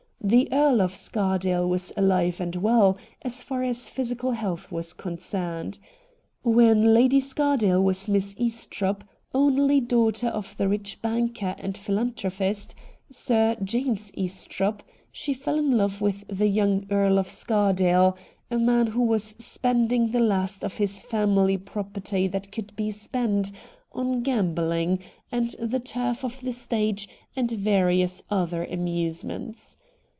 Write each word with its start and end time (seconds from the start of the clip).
The 0.23 0.47
Earl 0.53 0.83
of 0.83 0.93
Scardale 0.93 1.67
was 1.67 1.91
ahve 1.97 2.39
and 2.39 2.55
well, 2.57 2.95
as 3.23 3.41
far 3.41 3.63
as 3.63 3.89
physical 3.89 4.33
health 4.33 4.71
was 4.71 4.93
concerned. 4.93 5.79
When 6.43 6.93
Lady 6.93 7.19
Scardale 7.19 7.83
was 7.83 8.07
Miss 8.07 8.35
Estropp, 8.35 9.01
only 9.33 9.79
daughter 9.81 10.27
of 10.27 10.55
the 10.57 10.67
rich 10.69 11.01
banker 11.01 11.55
and 11.57 11.75
philanthropist, 11.75 12.75
Sir 13.09 13.55
142 13.57 13.71
RED 13.71 13.81
DIAMONDS 13.83 14.11
James 14.11 14.31
Estropp, 14.45 14.81
slie 15.11 15.35
fell 15.35 15.57
in 15.57 15.75
love 15.75 16.01
with 16.01 16.23
the 16.27 16.47
young 16.47 16.85
Earl 16.91 17.17
of 17.17 17.27
Scardale, 17.27 18.15
a 18.51 18.59
man 18.59 18.87
who 18.87 19.01
was 19.01 19.33
spending 19.39 20.11
the 20.11 20.19
last 20.19 20.63
of 20.63 20.77
his 20.77 21.01
family 21.01 21.57
property 21.57 22.27
that 22.27 22.51
could 22.51 22.75
be 22.75 22.91
spent, 22.91 23.51
on 23.91 24.21
gambling, 24.21 24.99
and 25.31 25.55
the 25.59 25.79
turf 25.79 26.23
and 26.23 26.33
the 26.43 26.51
stage, 26.51 27.09
and 27.35 27.49
various 27.51 28.21
other 28.29 28.63
amusements. 28.65 29.77